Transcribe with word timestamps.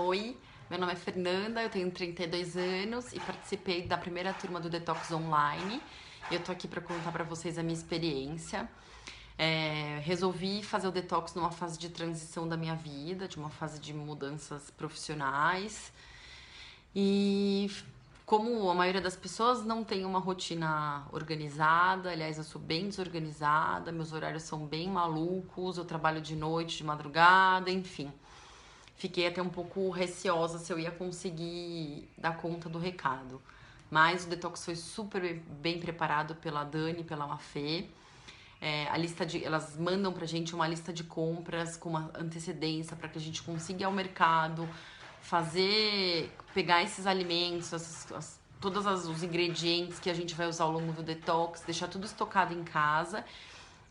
Oi, 0.00 0.36
meu 0.70 0.78
nome 0.78 0.92
é 0.92 0.94
Fernanda, 0.94 1.60
eu 1.60 1.68
tenho 1.68 1.90
32 1.90 2.56
anos 2.56 3.12
e 3.12 3.18
participei 3.18 3.84
da 3.84 3.98
primeira 3.98 4.32
turma 4.32 4.60
do 4.60 4.70
Detox 4.70 5.10
Online. 5.10 5.82
Eu 6.30 6.38
tô 6.38 6.52
aqui 6.52 6.68
para 6.68 6.80
contar 6.80 7.10
para 7.10 7.24
vocês 7.24 7.58
a 7.58 7.64
minha 7.64 7.74
experiência. 7.74 8.70
É, 9.36 9.98
resolvi 10.04 10.62
fazer 10.62 10.86
o 10.86 10.92
detox 10.92 11.34
numa 11.34 11.50
fase 11.50 11.76
de 11.76 11.88
transição 11.88 12.46
da 12.46 12.56
minha 12.56 12.76
vida, 12.76 13.26
de 13.26 13.38
uma 13.38 13.50
fase 13.50 13.80
de 13.80 13.92
mudanças 13.92 14.70
profissionais. 14.70 15.92
E 16.94 17.68
como 18.24 18.70
a 18.70 18.74
maioria 18.76 19.00
das 19.00 19.16
pessoas 19.16 19.64
não 19.64 19.82
tem 19.82 20.04
uma 20.04 20.20
rotina 20.20 21.08
organizada, 21.10 22.12
aliás, 22.12 22.38
eu 22.38 22.44
sou 22.44 22.60
bem 22.60 22.88
desorganizada, 22.88 23.90
meus 23.90 24.12
horários 24.12 24.44
são 24.44 24.64
bem 24.64 24.88
malucos, 24.88 25.76
eu 25.76 25.84
trabalho 25.84 26.20
de 26.20 26.36
noite, 26.36 26.76
de 26.76 26.84
madrugada, 26.84 27.68
enfim 27.68 28.12
fiquei 28.98 29.26
até 29.26 29.40
um 29.40 29.48
pouco 29.48 29.88
receosa 29.90 30.58
se 30.58 30.72
eu 30.72 30.78
ia 30.78 30.90
conseguir 30.90 32.08
dar 32.18 32.36
conta 32.36 32.68
do 32.68 32.78
recado. 32.78 33.40
Mas 33.90 34.24
o 34.24 34.28
detox 34.28 34.64
foi 34.64 34.76
super 34.76 35.40
bem 35.60 35.78
preparado 35.80 36.34
pela 36.34 36.64
Dani, 36.64 37.02
pela 37.02 37.26
Mafê. 37.26 37.86
É, 38.60 38.88
a 38.88 38.96
lista 38.96 39.24
de, 39.24 39.42
elas 39.42 39.78
mandam 39.78 40.12
pra 40.12 40.26
gente 40.26 40.54
uma 40.54 40.66
lista 40.66 40.92
de 40.92 41.04
compras 41.04 41.76
com 41.76 41.90
uma 41.90 42.10
antecedência 42.14 42.96
para 42.96 43.08
que 43.08 43.16
a 43.16 43.20
gente 43.20 43.40
consiga 43.42 43.82
ir 43.82 43.84
ao 43.84 43.92
mercado, 43.92 44.68
fazer, 45.22 46.30
pegar 46.52 46.82
esses 46.82 47.06
alimentos, 47.06 47.72
as, 47.72 48.12
as, 48.12 48.40
todos 48.60 48.84
os 49.06 49.22
ingredientes 49.22 50.00
que 50.00 50.10
a 50.10 50.14
gente 50.14 50.34
vai 50.34 50.48
usar 50.48 50.64
ao 50.64 50.72
longo 50.72 50.92
do 50.92 51.04
detox, 51.04 51.62
deixar 51.62 51.86
tudo 51.86 52.04
estocado 52.04 52.52
em 52.52 52.64
casa. 52.64 53.24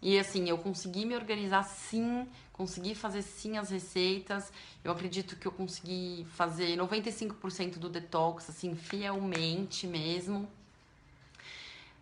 E 0.02 0.20
assim, 0.20 0.48
eu 0.50 0.58
consegui 0.58 1.06
me 1.06 1.16
organizar 1.16 1.64
sim, 1.64 2.28
consegui 2.58 2.96
fazer 2.96 3.22
sim 3.22 3.58
as 3.58 3.70
receitas. 3.70 4.52
Eu 4.84 4.92
acredito 4.92 5.36
que 5.36 5.48
eu 5.48 5.52
consegui 5.52 6.26
fazer 6.32 6.76
95% 6.78 7.78
do 7.78 7.88
detox, 7.88 8.50
assim, 8.50 8.76
fielmente 8.76 9.86
mesmo. 9.86 10.50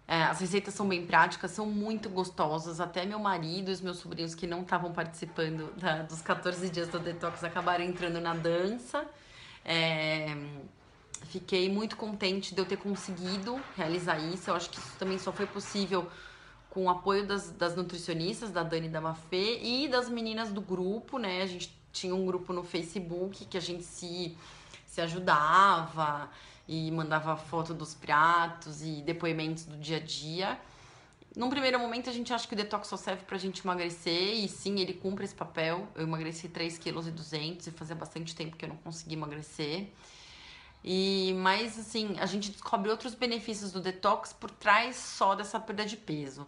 É, 0.08 0.24
as 0.24 0.40
receitas 0.40 0.74
são 0.74 0.88
bem 0.88 1.06
práticas, 1.06 1.52
são 1.52 1.66
muito 1.66 2.10
gostosas. 2.10 2.80
Até 2.80 3.06
meu 3.06 3.20
marido 3.20 3.70
e 3.70 3.74
os 3.74 3.82
meus 3.82 3.98
sobrinhos 3.98 4.34
que 4.34 4.48
não 4.48 4.62
estavam 4.62 4.94
participando 4.94 5.74
da, 5.78 6.04
dos 6.04 6.22
14 6.22 6.70
dias 6.70 6.88
do 6.88 7.00
detox 7.00 7.44
acabaram 7.44 7.84
entrando 7.84 8.22
na 8.22 8.34
dança. 8.34 9.06
É, 9.66 10.38
fiquei 11.26 11.70
muito 11.70 11.98
contente 11.98 12.54
de 12.54 12.62
eu 12.62 12.66
ter 12.66 12.78
conseguido 12.78 13.60
realizar 13.76 14.20
isso. 14.20 14.50
Eu 14.50 14.56
acho 14.56 14.70
que 14.70 14.78
isso 14.78 14.94
também 14.98 15.18
só 15.18 15.34
foi 15.34 15.48
possível 15.48 16.10
com 16.76 16.84
o 16.84 16.90
apoio 16.90 17.26
das, 17.26 17.52
das 17.52 17.74
nutricionistas, 17.74 18.52
da 18.52 18.62
Dani 18.62 18.90
da 18.90 19.00
Mafê, 19.00 19.62
e 19.64 19.88
das 19.88 20.10
meninas 20.10 20.52
do 20.52 20.60
grupo, 20.60 21.18
né? 21.18 21.42
A 21.42 21.46
gente 21.46 21.74
tinha 21.94 22.14
um 22.14 22.26
grupo 22.26 22.52
no 22.52 22.64
Facebook 22.64 23.46
que 23.46 23.58
a 23.58 23.62
gente 23.62 23.82
se, 23.82 24.38
se 24.86 25.00
ajudava 25.00 26.30
e 26.68 26.92
mandava 26.92 27.38
foto 27.38 27.74
dos 27.74 27.94
pratos 27.94 28.82
e 28.82 29.02
depoimentos 29.04 29.64
do 29.64 29.78
dia 29.78 29.96
a 29.96 30.00
dia. 30.02 30.60
Num 31.34 31.50
primeiro 31.50 31.80
momento, 31.80 32.10
a 32.10 32.14
gente 32.14 32.34
acha 32.34 32.46
que 32.46 32.54
o 32.54 32.58
detox 32.58 32.90
só 32.90 32.98
serve 32.98 33.24
pra 33.24 33.38
gente 33.38 33.64
emagrecer, 33.64 34.34
e 34.34 34.50
sim, 34.50 34.82
ele 34.82 34.94
cumpre 34.94 35.24
esse 35.24 35.36
papel. 35.36 35.88
Eu 35.96 36.04
emagreci 36.04 36.50
3,2 36.50 36.78
kg 36.78 37.68
e 37.70 37.72
fazia 37.72 37.96
bastante 37.96 38.36
tempo 38.36 38.58
que 38.58 38.66
eu 38.66 38.70
não 38.70 38.78
conseguia 38.78 39.18
emagrecer. 39.18 39.88
E 40.88 41.34
mas 41.40 41.80
assim, 41.80 42.16
a 42.20 42.28
gente 42.28 42.52
descobre 42.52 42.92
outros 42.92 43.16
benefícios 43.16 43.72
do 43.72 43.82
detox 43.82 44.32
por 44.32 44.52
trás 44.52 44.96
só 44.96 45.34
dessa 45.34 45.60
perda 45.60 45.84
de 45.84 45.98
peso. 45.98 46.46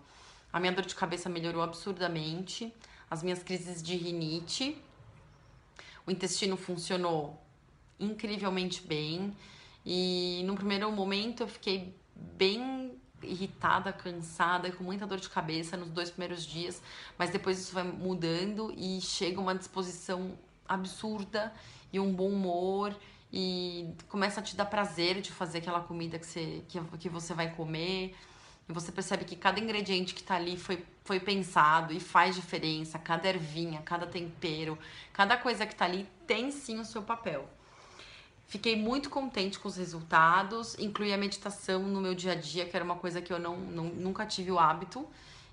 A 0.53 0.59
minha 0.59 0.71
dor 0.71 0.85
de 0.85 0.93
cabeça 0.93 1.27
melhorou 1.27 1.63
absurdamente, 1.63 2.71
as 3.09 3.23
minhas 3.23 3.41
crises 3.41 3.81
de 3.81 3.95
rinite, 3.95 4.79
o 6.05 6.11
intestino 6.11 6.55
funcionou 6.55 7.41
incrivelmente 7.99 8.79
bem. 8.85 9.35
E 9.83 10.43
no 10.45 10.53
primeiro 10.53 10.91
momento 10.91 11.41
eu 11.41 11.47
fiquei 11.47 11.95
bem 12.15 12.91
irritada, 13.23 13.91
cansada, 13.91 14.71
com 14.71 14.83
muita 14.83 15.07
dor 15.07 15.19
de 15.19 15.29
cabeça 15.29 15.75
nos 15.75 15.89
dois 15.89 16.11
primeiros 16.11 16.45
dias, 16.45 16.79
mas 17.17 17.31
depois 17.31 17.57
isso 17.59 17.73
vai 17.73 17.83
mudando 17.83 18.71
e 18.77 19.01
chega 19.01 19.41
uma 19.41 19.55
disposição 19.55 20.37
absurda 20.69 21.51
e 21.91 21.99
um 21.99 22.13
bom 22.13 22.29
humor 22.29 22.95
e 23.31 23.93
começa 24.07 24.39
a 24.39 24.43
te 24.43 24.55
dar 24.55 24.65
prazer 24.65 25.21
de 25.21 25.31
fazer 25.31 25.59
aquela 25.59 25.81
comida 25.81 26.17
que 26.17 26.25
você, 26.25 26.63
que, 26.67 26.79
que 26.97 27.09
você 27.09 27.33
vai 27.33 27.53
comer. 27.53 28.15
E 28.69 28.73
você 28.73 28.91
percebe 28.91 29.23
que 29.23 29.35
cada 29.35 29.59
ingrediente 29.59 30.13
que 30.13 30.21
tá 30.21 30.35
ali 30.35 30.57
foi, 30.57 30.83
foi 31.05 31.19
pensado 31.19 31.93
e 31.93 31.99
faz 31.99 32.35
diferença, 32.35 32.99
cada 32.99 33.29
ervinha, 33.29 33.81
cada 33.81 34.05
tempero, 34.05 34.77
cada 35.13 35.37
coisa 35.37 35.65
que 35.65 35.75
tá 35.75 35.85
ali 35.85 36.07
tem 36.25 36.51
sim 36.51 36.79
o 36.79 36.85
seu 36.85 37.01
papel. 37.01 37.47
Fiquei 38.45 38.77
muito 38.77 39.09
contente 39.09 39.59
com 39.59 39.67
os 39.67 39.75
resultados, 39.75 40.77
incluí 40.79 41.13
a 41.13 41.17
meditação 41.17 41.83
no 41.83 42.01
meu 42.01 42.15
dia 42.15 42.31
a 42.31 42.35
dia, 42.35 42.65
que 42.65 42.75
era 42.75 42.83
uma 42.83 42.95
coisa 42.95 43.21
que 43.21 43.31
eu 43.31 43.39
não, 43.39 43.57
não 43.57 43.85
nunca 43.85 44.25
tive 44.25 44.51
o 44.51 44.59
hábito. 44.59 45.05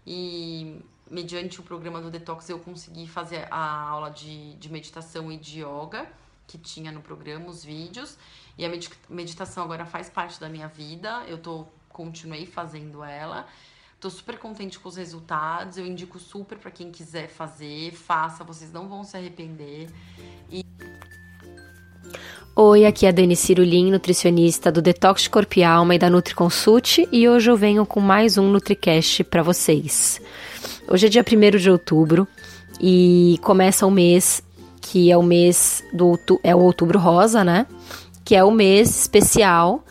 E 0.07 0.81
mediante 1.11 1.61
o 1.61 1.63
programa 1.63 2.01
do 2.01 2.11
Detox 2.11 2.49
eu 2.49 2.59
consegui 2.59 3.07
fazer 3.09 3.47
a 3.51 3.89
aula 3.89 4.11
de, 4.11 4.55
de 4.55 4.71
meditação 4.71 5.31
e 5.31 5.37
de 5.37 5.61
yoga 5.61 6.09
que 6.47 6.59
tinha 6.59 6.93
no 6.93 7.01
programa, 7.01 7.49
os 7.49 7.65
vídeos. 7.65 8.17
E 8.57 8.65
a 8.65 8.71
meditação 9.09 9.65
agora 9.65 9.85
faz 9.85 10.09
parte 10.09 10.41
da 10.41 10.49
minha 10.49 10.69
vida. 10.69 11.25
Eu 11.27 11.39
tô 11.39 11.67
continuei 11.95 12.45
fazendo 12.45 13.03
ela. 13.05 13.47
Tô 14.01 14.11
super 14.11 14.37
contente 14.37 14.79
com 14.79 14.89
os 14.89 14.97
resultados. 14.97 15.79
Eu 15.79 15.87
indico 15.87 16.19
super 16.19 16.59
para 16.59 16.71
quem 16.71 16.91
quiser 16.91 17.29
fazer, 17.29 17.93
faça, 17.93 18.45
vocês 18.45 18.71
não 18.71 18.87
vão 18.87 19.03
se 19.03 19.17
arrepender. 19.17 19.89
E... 20.51 20.63
Oi, 22.55 22.85
aqui 22.85 23.07
é 23.07 23.09
a 23.09 23.13
Dani 23.13 23.35
Cirulim, 23.35 23.91
nutricionista 23.91 24.71
do 24.71 24.83
Detox 24.83 25.27
Corpo 25.27 25.59
e 25.59 25.65
Alma 25.65 25.95
e 25.95 25.99
da 25.99 26.11
NutriConsult, 26.11 27.09
e 27.11 27.29
hoje 27.29 27.51
eu 27.51 27.57
venho 27.57 27.87
com 27.87 27.99
mais 27.99 28.37
um 28.37 28.49
NutriCast 28.51 29.25
para 29.25 29.43
vocês. 29.43 30.21
Hoje 30.87 31.07
é 31.07 31.09
dia 31.09 31.25
1 31.25 31.59
de 31.59 31.71
outubro 31.71 32.29
e 32.79 33.41
começa 33.43 33.87
o 33.87 33.91
mês 33.91 34.44
que 34.85 35.11
é 35.11 35.17
o 35.17 35.23
mês 35.23 35.83
do 35.95 36.19
é 36.43 36.55
o 36.55 36.59
Outubro 36.59 36.99
Rosa, 36.99 37.43
né? 37.43 37.67
Que 38.23 38.37
é 38.37 38.45
o 38.45 38.51
mês 38.51 38.95
especial 38.95 39.83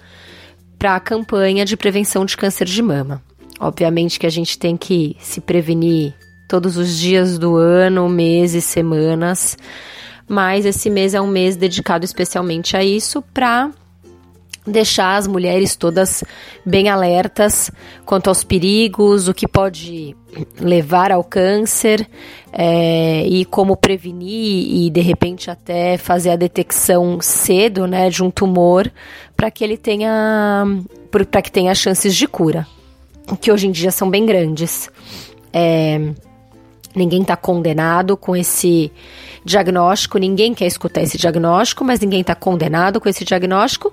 para 0.78 0.96
a 0.96 1.00
campanha 1.00 1.66
de 1.66 1.76
prevenção 1.76 2.24
de 2.24 2.38
câncer 2.38 2.66
de 2.66 2.82
mama. 2.82 3.20
Obviamente 3.60 4.20
que 4.20 4.28
a 4.28 4.30
gente 4.30 4.58
tem 4.58 4.78
que 4.78 5.18
se 5.20 5.42
prevenir 5.42 6.14
todos 6.48 6.78
os 6.78 6.96
dias 6.96 7.40
do 7.40 7.56
ano, 7.56 8.08
meses, 8.08 8.66
semanas, 8.66 9.58
mas 10.28 10.64
esse 10.64 10.92
mês 10.92 11.16
é 11.16 11.22
um 11.22 11.28
mês 11.28 11.56
dedicado 11.56 12.06
especialmente 12.06 12.78
a 12.78 12.84
isso 12.84 13.22
para 13.34 13.72
deixar 14.66 15.18
as 15.18 15.28
mulheres 15.28 15.76
todas 15.76 16.24
bem 16.66 16.90
alertas 16.90 17.72
quanto 18.06 18.30
aos 18.30 18.44
perigos, 18.44 19.28
o 19.28 19.34
que 19.34 19.48
pode 19.48 20.16
levar 20.60 21.12
ao 21.12 21.24
câncer 21.24 22.08
é, 22.52 23.26
e 23.28 23.46
como 23.46 23.76
prevenir 23.76 24.86
e 24.86 24.90
de 24.90 25.02
repente 25.02 25.52
até 25.52 25.98
fazer 25.98 26.32
a 26.32 26.36
detecção 26.36 27.20
cedo, 27.22 27.86
né, 27.86 28.10
de 28.10 28.24
um 28.24 28.32
tumor 28.32 28.92
para 29.36 29.52
que 29.52 29.64
ele 29.64 29.78
tenha 29.78 30.66
para 31.12 31.42
que 31.42 31.52
tenha 31.52 31.76
chances 31.76 32.16
de 32.16 32.28
cura, 32.28 32.66
que 33.40 33.52
hoje 33.52 33.68
em 33.68 33.72
dia 33.72 33.92
são 33.92 34.10
bem 34.10 34.26
grandes. 34.26 34.90
É, 35.52 36.00
ninguém 36.96 37.22
está 37.22 37.36
condenado 37.36 38.16
com 38.16 38.36
esse 38.36 38.92
diagnóstico, 39.46 40.18
ninguém 40.18 40.54
quer 40.54 40.66
escutar 40.66 41.02
esse 41.02 41.18
diagnóstico, 41.18 41.84
mas 41.84 42.00
ninguém 42.00 42.22
está 42.22 42.36
condenado 42.36 43.00
com 43.02 43.10
esse 43.10 43.26
diagnóstico. 43.26 43.92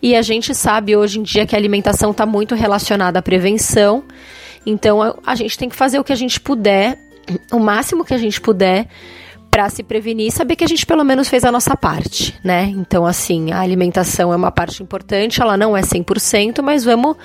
E 0.00 0.14
a 0.14 0.22
gente 0.22 0.54
sabe 0.54 0.96
hoje 0.96 1.18
em 1.18 1.22
dia 1.22 1.46
que 1.46 1.54
a 1.54 1.58
alimentação 1.58 2.10
está 2.10 2.24
muito 2.24 2.54
relacionada 2.54 3.18
à 3.18 3.22
prevenção. 3.22 4.04
Então 4.64 5.00
a, 5.24 5.34
gente 5.34 5.58
tem 5.58 5.68
que 5.68 5.76
fazer 5.76 5.98
o 5.98 6.04
que 6.04 6.12
a 6.12 6.16
gente 6.16 6.40
puder, 6.40 6.98
o 7.52 7.58
máximo 7.58 8.04
que 8.04 8.14
a 8.14 8.18
gente 8.18 8.40
puder 8.40 8.86
para 9.50 9.68
se 9.68 9.82
prevenir 9.82 10.28
e 10.28 10.30
saber 10.30 10.56
que 10.56 10.64
a 10.64 10.68
gente 10.68 10.86
pelo 10.86 11.04
menos 11.04 11.28
fez 11.28 11.44
a 11.44 11.52
nossa 11.52 11.76
parte, 11.76 12.34
né? 12.42 12.72
Então, 12.74 13.04
assim, 13.04 13.52
a 13.52 13.60
alimentação 13.60 14.32
é 14.32 14.36
uma 14.36 14.50
parte 14.50 14.82
importante, 14.82 15.42
ela 15.42 15.58
não 15.58 15.76
é 15.76 15.82
100%, 15.82 16.62
mas 16.62 16.84
vamos, 16.84 17.16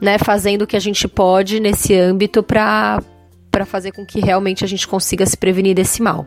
né, 0.00 0.16
fazendo 0.16 0.62
o 0.62 0.66
que 0.66 0.76
a 0.76 0.80
gente 0.80 1.08
pode 1.08 1.58
nesse 1.58 1.92
âmbito 1.92 2.40
para 2.40 3.02
fazer 3.64 3.92
com 3.92 4.04
que 4.04 4.20
realmente 4.20 4.64
a 4.64 4.68
gente 4.68 4.86
consiga 4.86 5.24
se 5.24 5.36
prevenir 5.36 5.74
desse 5.74 6.02
mal. 6.02 6.26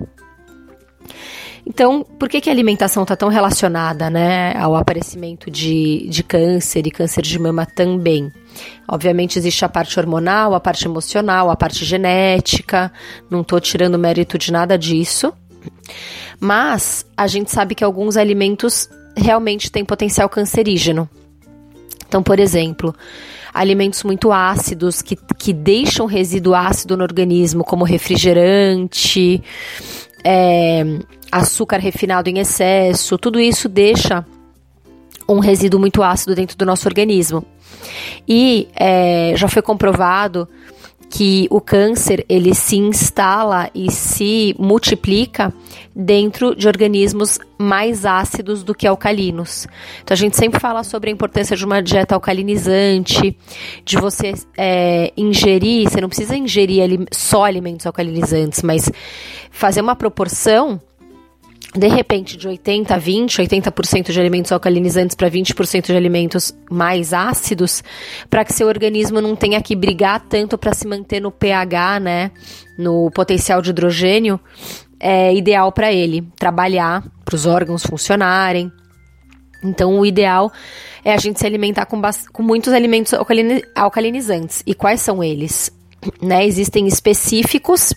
Então, 1.66 2.04
por 2.04 2.28
que, 2.28 2.42
que 2.42 2.50
a 2.50 2.54
alimentação 2.54 3.04
está 3.04 3.16
tão 3.16 3.30
relacionada 3.30 4.10
né, 4.10 4.54
ao 4.58 4.76
aparecimento 4.76 5.52
de, 5.52 6.08
de 6.10 6.24
câncer 6.24 6.88
e 6.88 6.92
câncer 6.92 7.22
de 7.22 7.38
mama 7.38 7.66
também? 7.66 8.32
Obviamente 8.88 9.38
existe 9.38 9.64
a 9.64 9.70
parte 9.70 10.00
hormonal, 10.00 10.56
a 10.56 10.60
parte 10.60 10.86
emocional, 10.86 11.52
a 11.52 11.56
parte 11.56 11.86
genética, 11.86 12.92
não 13.30 13.42
estou 13.42 13.60
tirando 13.60 14.00
mérito 14.00 14.38
de 14.38 14.52
nada 14.52 14.78
disso, 14.78 15.32
mas 16.40 17.06
a 17.16 17.28
gente 17.28 17.52
sabe 17.52 17.76
que 17.76 17.84
alguns 17.84 18.18
alimentos 18.18 18.90
realmente 19.16 19.72
têm 19.72 19.86
potencial 19.86 20.28
cancerígeno. 20.28 21.08
Então, 22.08 22.24
por 22.24 22.40
exemplo, 22.40 22.96
alimentos 23.54 24.04
muito 24.04 24.32
ácidos 24.32 25.02
que, 25.02 25.16
que 25.16 25.54
deixam 25.54 26.06
resíduo 26.06 26.56
ácido 26.56 26.96
no 26.96 27.04
organismo, 27.04 27.64
como 27.64 27.84
refrigerante, 27.84 29.42
é, 30.24 30.84
açúcar 31.32 31.78
refinado 31.78 32.30
em 32.30 32.40
excesso, 32.40 33.18
tudo 33.18 33.40
isso 33.40 33.70
deixa 33.70 34.26
um 35.28 35.40
resíduo 35.40 35.80
muito 35.80 36.02
ácido 36.02 36.34
dentro 36.34 36.58
do 36.58 36.66
nosso 36.66 36.88
organismo. 36.88 37.46
E 38.28 38.68
é, 38.76 39.34
já 39.36 39.48
foi 39.48 39.62
comprovado 39.62 40.48
que 41.10 41.48
o 41.50 41.60
câncer 41.60 42.24
ele 42.30 42.54
se 42.54 42.78
instala 42.78 43.70
e 43.74 43.92
se 43.92 44.56
multiplica 44.60 45.52
dentro 45.96 46.56
de 46.56 46.68
organismos 46.68 47.40
mais 47.58 48.06
ácidos 48.06 48.64
do 48.64 48.76
que 48.76 48.86
alcalinos. 48.86 49.68
Então 50.04 50.14
a 50.14 50.18
gente 50.18 50.38
sempre 50.38 50.60
fala 50.60 50.84
sobre 50.84 51.10
a 51.10 51.14
importância 51.14 51.58
de 51.58 51.66
uma 51.66 51.82
dieta 51.82 52.14
alcalinizante, 52.16 53.36
de 53.84 53.98
você 53.98 54.34
é, 54.56 55.12
ingerir, 55.18 55.90
você 55.90 56.00
não 56.00 56.10
precisa 56.10 56.38
ingerir 56.38 57.08
só 57.12 57.44
alimentos 57.44 57.88
alcalinizantes, 57.88 58.62
mas 58.62 58.90
fazer 59.50 59.82
uma 59.82 59.96
proporção 59.96 60.80
de 61.76 61.88
repente, 61.88 62.36
de 62.36 62.48
80 62.48 62.96
a 62.96 62.98
20, 62.98 63.42
80% 63.42 64.12
de 64.12 64.20
alimentos 64.20 64.52
alcalinizantes 64.52 65.16
para 65.16 65.30
20% 65.30 65.86
de 65.86 65.96
alimentos 65.96 66.54
mais 66.70 67.14
ácidos, 67.14 67.84
para 68.30 68.44
que 68.44 68.54
seu 68.54 68.68
organismo 68.68 69.22
não 69.22 69.36
tenha 69.36 69.62
que 69.62 69.76
brigar 69.76 70.26
tanto 70.28 70.58
para 70.58 70.74
se 70.74 70.88
manter 70.88 71.20
no 71.20 71.32
pH, 71.32 72.00
né, 72.00 72.32
no 72.78 73.12
potencial 73.12 73.62
de 73.62 73.70
hidrogênio, 73.70 74.40
é 75.00 75.34
ideal 75.34 75.72
para 75.72 75.94
ele 75.94 76.28
trabalhar, 76.38 77.04
para 77.24 77.36
os 77.36 77.46
órgãos 77.46 77.84
funcionarem. 77.86 78.72
Então, 79.64 80.00
o 80.00 80.06
ideal 80.06 80.52
é 81.06 81.14
a 81.14 81.18
gente 81.18 81.40
se 81.40 81.46
alimentar 81.46 81.86
com, 81.86 82.02
com 82.34 82.42
muitos 82.42 82.74
alimentos 82.74 83.14
alcalinizantes. 83.76 84.64
E 84.66 84.74
quais 84.74 85.02
são 85.02 85.24
eles? 85.24 85.72
Né, 86.22 86.46
existem 86.46 86.88
específicos 86.88 87.94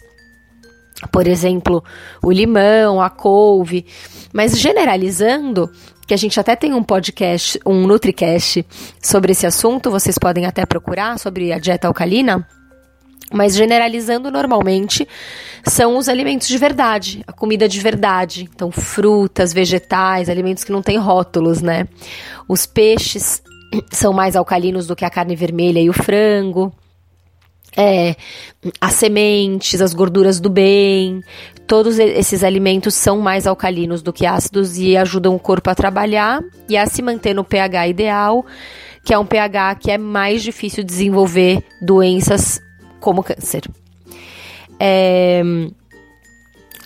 por 1.10 1.26
exemplo, 1.26 1.82
o 2.22 2.31
limão, 2.31 3.00
a 3.00 3.10
couve, 3.10 3.87
mas 4.32 4.58
generalizando, 4.58 5.70
que 6.06 6.14
a 6.14 6.16
gente 6.16 6.38
até 6.38 6.54
tem 6.54 6.75
um 6.75 6.82
podcast, 6.82 7.58
um 7.64 7.87
NutriCast 7.87 8.66
sobre 9.02 9.32
esse 9.32 9.46
assunto, 9.46 9.90
vocês 9.90 10.19
podem 10.19 10.46
até 10.46 10.66
procurar 10.66 11.19
sobre 11.19 11.52
a 11.52 11.58
dieta 11.58 11.88
alcalina. 11.88 12.46
Mas 13.32 13.56
generalizando 13.56 14.31
normalmente, 14.31 15.08
são 15.64 15.96
os 15.96 16.06
alimentos 16.06 16.46
de 16.46 16.58
verdade, 16.58 17.25
a 17.26 17.32
comida 17.32 17.66
de 17.66 17.81
verdade. 17.81 18.46
Então, 18.54 18.70
frutas, 18.70 19.54
vegetais, 19.54 20.28
alimentos 20.28 20.64
que 20.64 20.72
não 20.72 20.82
têm 20.82 20.99
rótulos, 20.99 21.62
né? 21.62 21.88
Os 22.46 22.66
peixes 22.66 23.43
são 23.90 24.12
mais 24.12 24.37
alcalinos 24.37 24.87
do 24.87 24.94
que 24.94 25.04
a 25.04 25.10
carne 25.10 25.34
vermelha 25.34 25.81
e 25.81 25.88
o 25.88 25.94
frango 25.94 26.75
é, 27.77 28.17
as 28.81 28.95
sementes, 28.95 29.81
as 29.81 29.95
gorduras 29.95 30.41
do 30.41 30.51
bem, 30.51 31.23
todos 31.67 31.99
esses 31.99 32.45
alimentos 32.45 32.95
são 32.95 33.19
mais 33.19 33.47
alcalinos 33.47 34.03
do 34.03 34.13
que 34.13 34.27
ácidos 34.27 34.77
e 34.77 34.97
ajudam 34.97 35.35
o 35.35 35.39
corpo 35.39 35.71
a 35.71 35.75
trabalhar 35.75 36.43
e 36.69 36.77
a 36.77 36.87
se 36.87 37.01
manter 37.01 37.35
no 37.35 37.45
pH 37.45 37.89
ideal, 37.89 38.45
que 39.05 39.15
é 39.15 39.19
um 39.19 39.27
pH 39.27 39.77
que 39.77 39.91
é 39.91 39.99
mais 39.99 40.43
difícil 40.43 40.85
desenvolver 40.85 41.65
doenças 41.81 42.61
como 43.01 43.23
câncer. 43.23 43.63
É, 44.79 45.43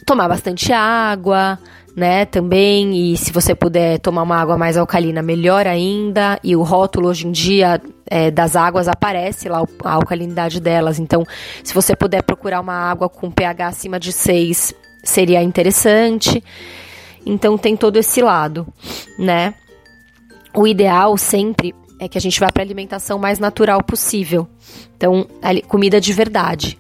tomar 0.07 0.29
bastante 0.29 0.73
água, 0.73 1.59
né, 1.97 2.27
também, 2.27 3.13
e 3.13 3.17
se 3.17 3.33
você 3.33 3.55
puder 3.55 3.99
tomar 3.99 4.23
uma 4.23 4.37
água 4.37 4.59
mais 4.59 4.77
alcalina, 4.77 5.23
melhor 5.23 5.67
ainda, 5.67 6.39
e 6.45 6.55
o 6.55 6.63
rótulo 6.63 7.09
hoje 7.09 7.27
em 7.27 7.33
dia 7.33 7.81
é, 8.07 8.31
das 8.31 8.55
águas 8.55 8.87
aparece 8.87 9.49
lá 9.49 9.65
a 9.83 9.93
alcalinidade 9.93 10.61
delas, 10.61 10.99
então 10.99 11.25
se 11.65 11.73
você 11.73 11.97
puder 11.97 12.23
procurar 12.23 12.61
uma 12.61 12.75
água 12.75 13.09
com 13.09 13.31
pH 13.31 13.69
acima 13.69 13.99
de 13.99 14.13
6, 14.13 14.75
seria 15.03 15.43
interessante, 15.43 16.45
então 17.25 17.57
tem 17.57 17.75
todo 17.75 17.97
esse 17.97 18.21
lado, 18.21 18.67
né. 19.19 19.55
O 20.55 20.67
ideal 20.67 21.17
sempre 21.17 21.75
é 21.99 22.09
que 22.09 22.19
a 22.19 22.21
gente 22.21 22.39
vá 22.39 22.53
para 22.53 22.63
alimentação 22.63 23.19
mais 23.19 23.39
natural 23.39 23.83
possível, 23.83 24.47
então 24.95 25.27
comida 25.67 25.99
de 25.99 26.13
verdade, 26.13 26.79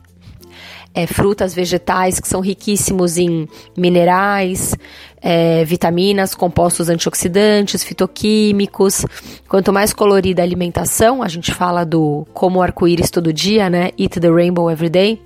é, 0.96 1.06
frutas, 1.06 1.54
vegetais 1.54 2.18
que 2.18 2.26
são 2.26 2.40
riquíssimos 2.40 3.18
em 3.18 3.46
minerais, 3.76 4.74
é, 5.20 5.64
vitaminas, 5.64 6.34
compostos 6.34 6.88
antioxidantes, 6.88 7.82
fitoquímicos. 7.82 9.04
Quanto 9.48 9.72
mais 9.72 9.92
colorida 9.92 10.42
a 10.42 10.44
alimentação, 10.44 11.22
a 11.22 11.28
gente 11.28 11.52
fala 11.52 11.84
do 11.84 12.26
como 12.32 12.62
arco-íris 12.62 13.10
todo 13.10 13.32
dia, 13.32 13.68
né? 13.70 13.90
Eat 13.98 14.20
the 14.20 14.30
rainbow 14.30 14.70
every 14.70 14.90
day. 14.90 15.22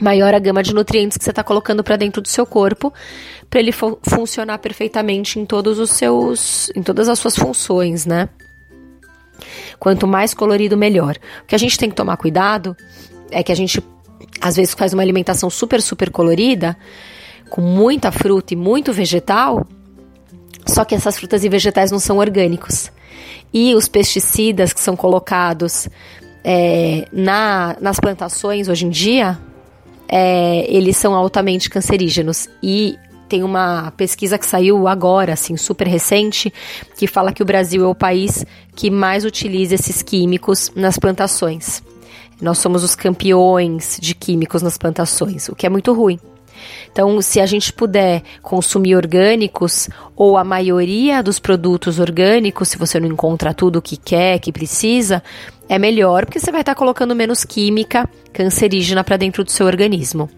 Maior 0.00 0.34
a 0.34 0.38
gama 0.38 0.62
de 0.62 0.74
nutrientes 0.74 1.18
que 1.18 1.24
você 1.24 1.30
está 1.30 1.44
colocando 1.44 1.84
para 1.84 1.96
dentro 1.96 2.22
do 2.22 2.28
seu 2.28 2.46
corpo, 2.46 2.92
para 3.50 3.60
ele 3.60 3.72
fu 3.72 3.98
funcionar 4.02 4.58
perfeitamente 4.58 5.38
em 5.38 5.44
todos 5.44 5.78
os 5.78 5.90
seus, 5.90 6.70
em 6.74 6.82
todas 6.82 7.08
as 7.08 7.18
suas 7.18 7.36
funções, 7.36 8.06
né? 8.06 8.28
Quanto 9.78 10.06
mais 10.06 10.32
colorido, 10.32 10.76
melhor. 10.76 11.16
O 11.42 11.46
que 11.46 11.54
a 11.54 11.58
gente 11.58 11.76
tem 11.76 11.90
que 11.90 11.96
tomar 11.96 12.16
cuidado 12.16 12.76
é 13.30 13.42
que 13.42 13.52
a 13.52 13.54
gente 13.54 13.82
às 14.40 14.56
vezes 14.56 14.74
faz 14.74 14.92
uma 14.92 15.02
alimentação 15.02 15.50
super, 15.50 15.82
super 15.82 16.10
colorida, 16.10 16.76
com 17.52 17.60
muita 17.60 18.10
fruta 18.10 18.54
e 18.54 18.56
muito 18.56 18.94
vegetal, 18.94 19.66
só 20.66 20.86
que 20.86 20.94
essas 20.94 21.18
frutas 21.18 21.44
e 21.44 21.50
vegetais 21.50 21.90
não 21.90 21.98
são 21.98 22.16
orgânicos. 22.16 22.90
E 23.52 23.74
os 23.74 23.88
pesticidas 23.88 24.72
que 24.72 24.80
são 24.80 24.96
colocados 24.96 25.86
é, 26.42 27.06
na, 27.12 27.76
nas 27.78 28.00
plantações 28.00 28.68
hoje 28.68 28.86
em 28.86 28.88
dia, 28.88 29.38
é, 30.08 30.64
eles 30.66 30.96
são 30.96 31.14
altamente 31.14 31.68
cancerígenos. 31.68 32.48
E 32.62 32.96
tem 33.28 33.42
uma 33.42 33.92
pesquisa 33.98 34.38
que 34.38 34.46
saiu 34.46 34.88
agora, 34.88 35.34
assim, 35.34 35.54
super 35.58 35.86
recente, 35.86 36.50
que 36.96 37.06
fala 37.06 37.34
que 37.34 37.42
o 37.42 37.46
Brasil 37.46 37.84
é 37.84 37.86
o 37.86 37.94
país 37.94 38.46
que 38.74 38.90
mais 38.90 39.26
utiliza 39.26 39.74
esses 39.74 40.00
químicos 40.00 40.72
nas 40.74 40.98
plantações. 40.98 41.82
Nós 42.40 42.56
somos 42.56 42.82
os 42.82 42.94
campeões 42.94 43.98
de 44.00 44.14
químicos 44.14 44.62
nas 44.62 44.78
plantações, 44.78 45.50
o 45.50 45.54
que 45.54 45.66
é 45.66 45.68
muito 45.68 45.92
ruim. 45.92 46.18
Então, 46.90 47.20
se 47.22 47.40
a 47.40 47.46
gente 47.46 47.72
puder 47.72 48.22
consumir 48.42 48.96
orgânicos 48.96 49.88
ou 50.14 50.36
a 50.36 50.44
maioria 50.44 51.22
dos 51.22 51.38
produtos 51.38 51.98
orgânicos, 51.98 52.68
se 52.68 52.78
você 52.78 53.00
não 53.00 53.08
encontra 53.08 53.54
tudo 53.54 53.78
o 53.78 53.82
que 53.82 53.96
quer, 53.96 54.38
que 54.38 54.52
precisa, 54.52 55.22
é 55.68 55.78
melhor 55.78 56.26
porque 56.26 56.38
você 56.40 56.52
vai 56.52 56.60
estar 56.60 56.74
colocando 56.74 57.14
menos 57.14 57.44
química 57.44 58.08
cancerígena 58.32 59.02
para 59.02 59.16
dentro 59.16 59.44
do 59.44 59.50
seu 59.50 59.66
organismo. 59.66 60.28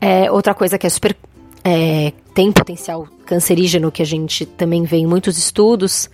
É, 0.00 0.30
outra 0.30 0.54
coisa 0.54 0.78
que 0.78 0.86
é 0.86 0.90
super 0.90 1.16
é, 1.64 2.12
tem 2.32 2.52
potencial 2.52 3.08
cancerígeno, 3.24 3.90
que 3.90 4.00
a 4.00 4.06
gente 4.06 4.46
também 4.46 4.84
vê 4.84 4.98
em 4.98 5.06
muitos 5.06 5.36
estudos, 5.36 6.08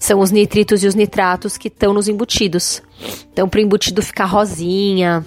são 0.00 0.18
os 0.18 0.32
nitritos 0.32 0.82
e 0.82 0.86
os 0.88 0.96
nitratos 0.96 1.56
que 1.56 1.68
estão 1.68 1.92
nos 1.92 2.08
embutidos. 2.08 2.82
Então, 3.32 3.48
para 3.48 3.58
o 3.58 3.62
embutido 3.62 4.02
ficar 4.02 4.24
rosinha, 4.24 5.24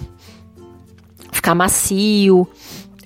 ficar 1.32 1.56
macio, 1.56 2.46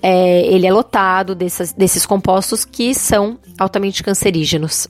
é, 0.02 0.46
ele 0.48 0.68
é 0.68 0.72
lotado 0.72 1.34
dessas, 1.36 1.74
desses 1.74 2.06
compostos 2.06 2.64
que 2.64 2.94
são 2.94 3.38
altamente 3.58 4.04
cancerígenos. 4.04 4.88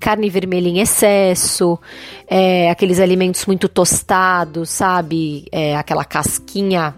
Carne 0.00 0.30
vermelha 0.30 0.68
em 0.68 0.80
excesso, 0.80 1.78
é, 2.26 2.70
aqueles 2.70 3.00
alimentos 3.00 3.44
muito 3.44 3.68
tostados, 3.68 4.70
sabe? 4.70 5.46
É, 5.52 5.76
aquela 5.76 6.04
casquinha 6.04 6.94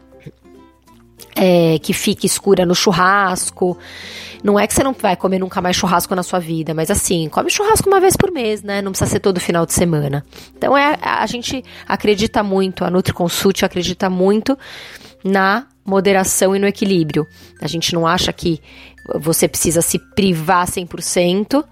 é, 1.34 1.78
que 1.78 1.92
fica 1.92 2.26
escura 2.26 2.64
no 2.64 2.74
churrasco. 2.74 3.76
Não 4.42 4.58
é 4.58 4.66
que 4.66 4.74
você 4.74 4.82
não 4.82 4.92
vai 4.92 5.16
comer 5.16 5.38
nunca 5.38 5.60
mais 5.60 5.76
churrasco 5.76 6.14
na 6.14 6.22
sua 6.22 6.38
vida, 6.38 6.72
mas 6.72 6.90
assim, 6.90 7.28
come 7.28 7.50
churrasco 7.50 7.88
uma 7.88 8.00
vez 8.00 8.16
por 8.16 8.30
mês, 8.30 8.62
né? 8.62 8.80
Não 8.80 8.92
precisa 8.92 9.10
ser 9.10 9.20
todo 9.20 9.40
final 9.40 9.66
de 9.66 9.72
semana. 9.72 10.24
Então 10.56 10.76
é, 10.76 10.98
a 11.02 11.26
gente 11.26 11.64
acredita 11.86 12.42
muito, 12.42 12.84
a 12.84 12.90
NutriConsult 12.90 13.64
acredita 13.64 14.08
muito 14.08 14.56
na 15.24 15.66
moderação 15.84 16.54
e 16.54 16.58
no 16.58 16.66
equilíbrio. 16.66 17.26
A 17.60 17.66
gente 17.66 17.94
não 17.94 18.06
acha 18.06 18.32
que 18.32 18.60
você 19.18 19.48
precisa 19.48 19.82
se 19.82 19.98
privar 20.14 20.66
100%, 20.66 21.64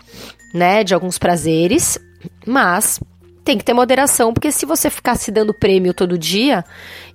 né, 0.54 0.82
de 0.82 0.94
alguns 0.94 1.18
prazeres, 1.18 1.98
mas 2.46 3.00
tem 3.44 3.56
que 3.56 3.64
ter 3.64 3.72
moderação, 3.72 4.32
porque 4.32 4.52
se 4.52 4.66
você 4.66 4.90
ficar 4.90 5.16
se 5.16 5.30
dando 5.30 5.54
prêmio 5.54 5.94
todo 5.94 6.18
dia, 6.18 6.64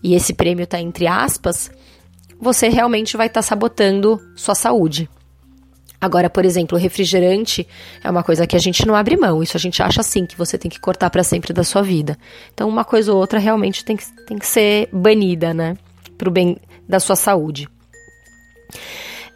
e 0.01 0.15
esse 0.15 0.33
prêmio 0.33 0.65
tá 0.65 0.79
entre 0.79 1.05
aspas, 1.05 1.69
você 2.39 2.69
realmente 2.69 3.15
vai 3.15 3.27
estar 3.27 3.41
tá 3.41 3.47
sabotando 3.47 4.19
sua 4.35 4.55
saúde. 4.55 5.09
Agora, 6.03 6.29
por 6.29 6.43
exemplo, 6.43 6.77
refrigerante 6.77 7.65
é 8.03 8.09
uma 8.09 8.23
coisa 8.23 8.45
que 8.45 8.57
a 8.57 8.59
gente 8.59 8.85
não 8.85 8.93
abre 8.93 9.15
mão. 9.15 9.41
Isso 9.41 9.55
a 9.55 9.59
gente 9.59 9.81
acha 9.81 10.01
assim 10.01 10.25
que 10.25 10.37
você 10.37 10.57
tem 10.57 10.69
que 10.69 10.77
cortar 10.77 11.09
para 11.09 11.23
sempre 11.23 11.53
da 11.53 11.63
sua 11.63 11.81
vida. 11.81 12.17
Então, 12.53 12.67
uma 12.67 12.83
coisa 12.83 13.13
ou 13.13 13.17
outra 13.17 13.39
realmente 13.39 13.85
tem 13.85 13.95
que, 13.95 14.03
tem 14.25 14.37
que 14.37 14.45
ser 14.45 14.89
banida, 14.91 15.53
né? 15.53 15.77
Para 16.23 16.29
o 16.29 16.31
bem 16.31 16.55
da 16.87 17.01
sua 17.01 17.17
saúde. 17.17 17.67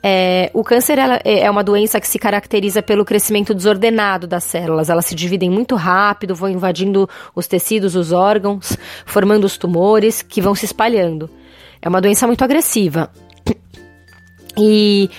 É, 0.02 0.50
o 0.54 0.64
câncer 0.64 0.98
é, 0.98 1.20
é 1.26 1.52
uma 1.52 1.62
doença 1.62 2.00
que 2.00 2.08
se 2.08 2.18
caracteriza 2.18 2.82
pelo 2.82 3.04
crescimento 3.04 3.54
desordenado 3.54 4.26
das 4.26 4.46
células. 4.46 4.90
Elas 4.90 5.06
se 5.06 5.14
dividem 5.14 5.50
muito 5.50 5.76
rápido, 5.76 6.34
vão 6.34 6.48
invadindo 6.48 7.10
os 7.36 7.46
tecidos, 7.46 7.94
os 7.94 8.14
órgãos, 8.14 8.78
formando 9.06 9.44
os 9.44 9.58
tumores 9.58 10.22
que 10.22 10.40
vão 10.40 10.56
se 10.56 10.64
espalhando. 10.64 11.30
É 11.82 11.90
uma 11.90 12.00
doença 12.00 12.26
muito 12.26 12.42
agressiva. 12.42 13.12
E 14.58 15.10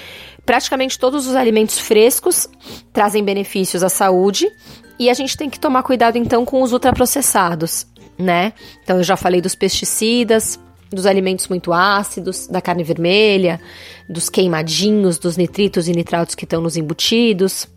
praticamente 0.47 0.99
todos 0.99 1.27
os 1.27 1.37
alimentos 1.37 1.79
frescos 1.79 2.49
trazem 2.95 3.23
benefícios 3.23 3.83
à 3.83 3.91
saúde 3.91 4.51
e 4.99 5.11
a 5.11 5.13
gente 5.13 5.37
tem 5.37 5.51
que 5.51 5.61
tomar 5.61 5.83
cuidado 5.83 6.17
então 6.17 6.47
com 6.47 6.63
os 6.63 6.73
ultraprocessados, 6.73 7.87
né? 8.19 8.55
Então 8.83 8.97
eu 8.97 9.03
já 9.03 9.19
falei 9.19 9.43
dos 9.43 9.55
pesticidas, 9.55 10.59
dos 10.91 11.07
alimentos 11.07 11.49
muito 11.49 11.73
ácidos, 11.73 12.47
da 12.47 12.61
carne 12.61 12.83
vermelha, 12.83 13.61
dos 14.09 14.29
queimadinhos, 14.29 15.19
dos 15.19 15.37
nitritos 15.37 15.89
e 15.89 15.93
nitratos 15.93 16.35
que 16.35 16.45
estão 16.45 16.61
nos 16.61 16.77
embutidos. 16.77 17.69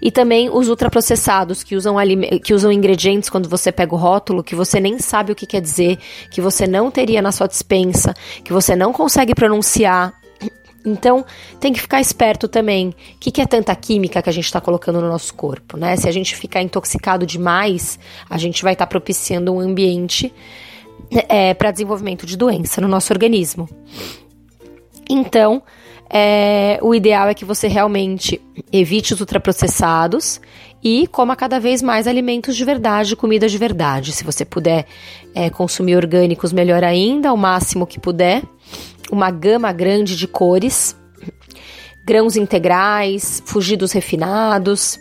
E 0.00 0.10
também 0.10 0.48
os 0.48 0.68
ultraprocessados, 0.68 1.62
que 1.62 1.76
usam, 1.76 1.96
que 2.42 2.54
usam 2.54 2.72
ingredientes 2.72 3.28
quando 3.28 3.48
você 3.48 3.70
pega 3.70 3.94
o 3.94 3.98
rótulo, 3.98 4.42
que 4.42 4.54
você 4.54 4.80
nem 4.80 4.98
sabe 4.98 5.32
o 5.32 5.36
que 5.36 5.46
quer 5.46 5.60
dizer, 5.60 5.98
que 6.30 6.40
você 6.40 6.66
não 6.66 6.90
teria 6.90 7.20
na 7.20 7.32
sua 7.32 7.46
dispensa, 7.46 8.14
que 8.42 8.52
você 8.52 8.74
não 8.74 8.92
consegue 8.92 9.34
pronunciar, 9.34 10.14
então, 10.84 11.24
tem 11.58 11.72
que 11.72 11.80
ficar 11.80 12.00
esperto 12.00 12.48
também. 12.48 12.88
O 12.88 12.94
que, 13.18 13.30
que 13.30 13.40
é 13.40 13.46
tanta 13.46 13.74
química 13.76 14.22
que 14.22 14.30
a 14.30 14.32
gente 14.32 14.46
está 14.46 14.60
colocando 14.60 15.00
no 15.00 15.08
nosso 15.08 15.34
corpo, 15.34 15.76
né? 15.76 15.96
Se 15.96 16.08
a 16.08 16.12
gente 16.12 16.34
ficar 16.34 16.62
intoxicado 16.62 17.26
demais, 17.26 17.98
a 18.28 18.38
gente 18.38 18.62
vai 18.62 18.72
estar 18.72 18.86
tá 18.86 18.90
propiciando 18.90 19.52
um 19.52 19.60
ambiente 19.60 20.32
é, 21.10 21.54
para 21.54 21.70
desenvolvimento 21.70 22.26
de 22.26 22.36
doença 22.36 22.80
no 22.80 22.88
nosso 22.88 23.12
organismo. 23.12 23.68
Então, 25.08 25.62
é, 26.08 26.78
o 26.82 26.94
ideal 26.94 27.28
é 27.28 27.34
que 27.34 27.44
você 27.44 27.68
realmente 27.68 28.40
evite 28.72 29.14
os 29.14 29.20
ultraprocessados 29.20 30.40
e 30.82 31.06
coma 31.08 31.36
cada 31.36 31.60
vez 31.60 31.82
mais 31.82 32.06
alimentos 32.06 32.56
de 32.56 32.64
verdade, 32.64 33.14
comida 33.14 33.48
de 33.48 33.58
verdade. 33.58 34.12
Se 34.12 34.24
você 34.24 34.44
puder 34.44 34.86
é, 35.34 35.50
consumir 35.50 35.96
orgânicos, 35.96 36.52
melhor 36.52 36.82
ainda, 36.82 37.32
o 37.32 37.36
máximo 37.36 37.86
que 37.86 38.00
puder 38.00 38.42
uma 39.10 39.30
gama 39.30 39.72
grande 39.72 40.16
de 40.16 40.26
cores, 40.26 40.96
grãos 42.04 42.36
integrais, 42.36 43.42
fugir 43.44 43.76
dos 43.76 43.92
refinados, 43.92 44.98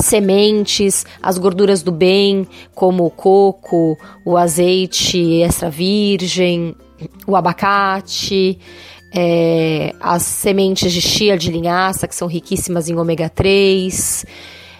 sementes, 0.00 1.04
as 1.22 1.38
gorduras 1.38 1.82
do 1.82 1.92
bem, 1.92 2.46
como 2.74 3.06
o 3.06 3.10
coco, 3.10 3.98
o 4.24 4.36
azeite 4.36 5.42
extra 5.42 5.70
virgem, 5.70 6.74
o 7.26 7.36
abacate, 7.36 8.58
é, 9.14 9.94
as 10.00 10.22
sementes 10.22 10.92
de 10.92 11.00
chia 11.00 11.36
de 11.36 11.50
linhaça, 11.50 12.06
que 12.06 12.14
são 12.14 12.28
riquíssimas 12.28 12.88
em 12.88 12.96
ômega 12.96 13.28
3, 13.28 14.26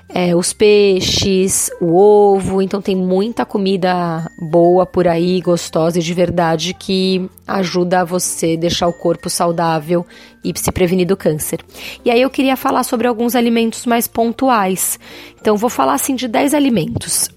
é, 0.08 0.34
os 0.34 0.52
peixes, 0.52 1.70
o 1.80 1.96
ovo. 1.96 2.62
Então 2.62 2.80
tem 2.80 2.96
muita 2.96 3.44
comida 3.44 4.30
boa 4.38 4.86
por 4.86 5.08
aí, 5.08 5.40
gostosa 5.40 5.98
e 5.98 6.02
de 6.02 6.14
verdade 6.14 6.74
que 6.74 7.28
ajuda 7.46 8.04
você 8.04 8.54
a 8.54 8.60
deixar 8.60 8.88
o 8.88 8.92
corpo 8.92 9.28
saudável 9.28 10.06
e 10.44 10.52
se 10.56 10.70
prevenir 10.70 11.06
do 11.06 11.16
câncer. 11.16 11.60
E 12.04 12.10
aí 12.10 12.20
eu 12.20 12.30
queria 12.30 12.56
falar 12.56 12.84
sobre 12.84 13.06
alguns 13.06 13.34
alimentos 13.34 13.86
mais 13.86 14.06
pontuais. 14.06 14.98
Então 15.40 15.56
vou 15.56 15.70
falar 15.70 15.94
assim 15.94 16.14
de 16.14 16.28
10 16.28 16.54
alimentos 16.54 17.28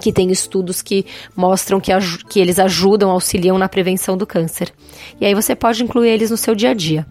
que 0.00 0.12
tem 0.12 0.30
estudos 0.30 0.82
que 0.82 1.06
mostram 1.34 1.80
que, 1.80 1.92
que 2.28 2.38
eles 2.38 2.58
ajudam, 2.58 3.10
auxiliam 3.10 3.58
na 3.58 3.68
prevenção 3.68 4.16
do 4.16 4.26
câncer. 4.26 4.72
E 5.20 5.26
aí 5.26 5.34
você 5.34 5.54
pode 5.54 5.82
incluir 5.82 6.10
eles 6.10 6.30
no 6.30 6.36
seu 6.36 6.54
dia 6.54 6.70
a 6.70 6.74
dia. 6.74 7.06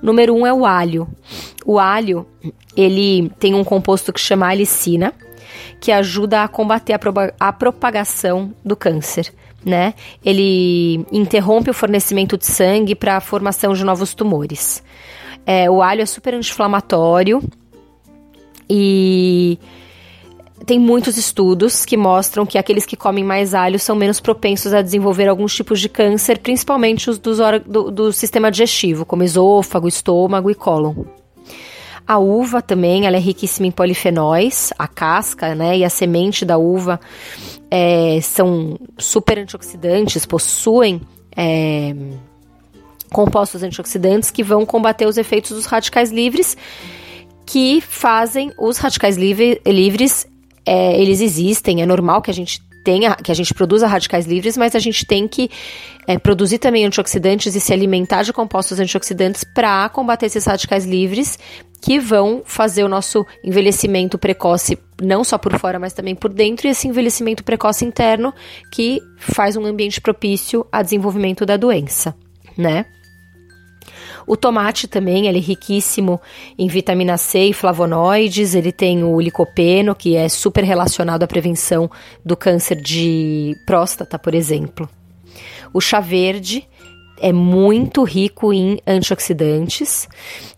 Número 0.00 0.34
um 0.34 0.46
é 0.46 0.52
o 0.52 0.64
alho. 0.64 1.08
O 1.64 1.78
alho, 1.78 2.26
ele 2.76 3.30
tem 3.38 3.54
um 3.54 3.64
composto 3.64 4.12
que 4.12 4.20
chama 4.20 4.46
alicina, 4.46 5.12
que 5.80 5.92
ajuda 5.92 6.42
a 6.42 6.48
combater 6.48 6.94
a, 6.94 6.98
a 7.38 7.52
propagação 7.52 8.52
do 8.64 8.76
câncer. 8.76 9.32
Né? 9.64 9.94
Ele 10.24 11.06
interrompe 11.12 11.70
o 11.70 11.74
fornecimento 11.74 12.36
de 12.36 12.46
sangue 12.46 12.94
para 12.94 13.16
a 13.16 13.20
formação 13.20 13.72
de 13.72 13.84
novos 13.84 14.12
tumores. 14.14 14.82
É, 15.46 15.70
o 15.70 15.82
alho 15.82 16.02
é 16.02 16.06
super 16.06 16.34
anti-inflamatório 16.34 17.42
e 18.68 19.58
tem 20.66 20.78
muitos 20.78 21.16
estudos 21.16 21.84
que 21.84 21.96
mostram 21.96 22.46
que 22.46 22.58
aqueles 22.58 22.86
que 22.86 22.96
comem 22.96 23.24
mais 23.24 23.54
alho 23.54 23.78
são 23.78 23.96
menos 23.96 24.20
propensos 24.20 24.72
a 24.72 24.82
desenvolver 24.82 25.28
alguns 25.28 25.54
tipos 25.54 25.80
de 25.80 25.88
câncer, 25.88 26.38
principalmente 26.38 27.10
os 27.10 27.18
dos, 27.18 27.38
do, 27.66 27.90
do 27.90 28.12
sistema 28.12 28.50
digestivo, 28.50 29.04
como 29.04 29.22
esôfago, 29.22 29.88
estômago 29.88 30.50
e 30.50 30.54
cólon. 30.54 31.04
A 32.06 32.18
uva 32.18 32.60
também, 32.60 33.06
ela 33.06 33.16
é 33.16 33.20
riquíssima 33.20 33.66
em 33.66 33.70
polifenóis, 33.70 34.72
a 34.78 34.88
casca, 34.88 35.54
né, 35.54 35.78
e 35.78 35.84
a 35.84 35.90
semente 35.90 36.44
da 36.44 36.58
uva 36.58 37.00
é, 37.70 38.18
são 38.20 38.78
super 38.98 39.38
antioxidantes, 39.38 40.26
possuem 40.26 41.00
é, 41.36 41.94
compostos 43.12 43.62
antioxidantes 43.62 44.30
que 44.30 44.42
vão 44.42 44.66
combater 44.66 45.06
os 45.06 45.16
efeitos 45.16 45.52
dos 45.52 45.66
radicais 45.66 46.10
livres, 46.10 46.56
que 47.46 47.80
fazem 47.80 48.52
os 48.58 48.78
radicais 48.78 49.16
livre, 49.16 49.60
livres 49.64 50.26
é, 50.66 51.00
eles 51.00 51.20
existem, 51.20 51.82
é 51.82 51.86
normal 51.86 52.22
que 52.22 52.30
a 52.30 52.34
gente 52.34 52.60
tenha, 52.82 53.14
que 53.14 53.30
a 53.30 53.34
gente 53.34 53.54
produza 53.54 53.86
radicais 53.86 54.26
livres, 54.26 54.56
mas 54.56 54.74
a 54.74 54.78
gente 54.78 55.06
tem 55.06 55.28
que 55.28 55.50
é, 56.06 56.18
produzir 56.18 56.58
também 56.58 56.84
antioxidantes 56.84 57.54
e 57.54 57.60
se 57.60 57.72
alimentar 57.72 58.22
de 58.22 58.32
compostos 58.32 58.80
antioxidantes 58.80 59.44
para 59.44 59.88
combater 59.88 60.26
esses 60.26 60.44
radicais 60.44 60.84
livres 60.84 61.38
que 61.80 61.98
vão 61.98 62.42
fazer 62.44 62.84
o 62.84 62.88
nosso 62.88 63.26
envelhecimento 63.42 64.16
precoce 64.18 64.78
não 65.00 65.24
só 65.24 65.36
por 65.36 65.58
fora, 65.58 65.78
mas 65.78 65.92
também 65.92 66.14
por 66.14 66.32
dentro, 66.32 66.66
e 66.66 66.70
esse 66.70 66.86
envelhecimento 66.86 67.42
precoce 67.42 67.84
interno 67.84 68.32
que 68.70 69.00
faz 69.18 69.56
um 69.56 69.64
ambiente 69.64 70.00
propício 70.00 70.64
a 70.70 70.80
desenvolvimento 70.82 71.44
da 71.44 71.56
doença, 71.56 72.14
né? 72.56 72.86
O 74.26 74.36
tomate 74.36 74.86
também, 74.86 75.26
ele 75.26 75.38
é 75.38 75.40
riquíssimo 75.40 76.20
em 76.58 76.68
vitamina 76.68 77.16
C 77.16 77.46
e 77.46 77.52
flavonoides, 77.52 78.54
ele 78.54 78.72
tem 78.72 79.02
o 79.04 79.20
licopeno, 79.20 79.94
que 79.94 80.16
é 80.16 80.28
super 80.28 80.64
relacionado 80.64 81.22
à 81.22 81.26
prevenção 81.26 81.90
do 82.24 82.36
câncer 82.36 82.76
de 82.76 83.54
próstata, 83.66 84.18
por 84.18 84.34
exemplo. 84.34 84.88
O 85.72 85.80
chá 85.80 86.00
verde 86.00 86.68
é 87.22 87.32
muito 87.32 88.02
rico 88.02 88.52
em 88.52 88.80
antioxidantes 88.86 90.08